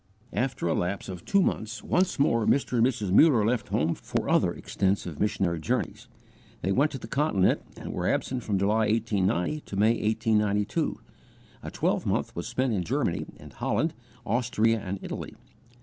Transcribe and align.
After 0.33 0.67
a 0.67 0.73
lapse 0.73 1.09
of 1.09 1.25
two 1.25 1.43
months, 1.43 1.83
once 1.83 2.17
more 2.17 2.47
Mr. 2.47 2.79
and 2.79 2.87
Mrs. 2.87 3.11
Muller 3.11 3.45
left 3.45 3.67
home 3.67 3.93
for 3.93 4.27
other 4.29 4.51
extensive 4.51 5.19
missionary 5.19 5.59
journeys. 5.59 6.07
They 6.63 6.71
went 6.71 6.89
to 6.93 6.97
the 6.97 7.05
Continent 7.07 7.61
and 7.77 7.93
were 7.93 8.07
absent 8.07 8.41
from 8.41 8.57
July, 8.57 8.87
1890, 8.87 9.59
to 9.61 9.75
May, 9.75 9.91
1892. 9.93 10.99
A 11.61 11.69
twelvemonth 11.69 12.35
was 12.35 12.47
spent 12.47 12.73
in 12.73 12.83
Germany 12.83 13.27
and 13.37 13.53
Holland, 13.53 13.93
Austria 14.25 14.79
and 14.83 14.97
Italy. 15.03 15.35